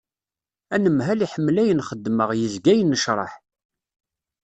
[0.75, 3.33] Anemhal iḥemmel ayen xeddmeɣ yezga yennecraḥ.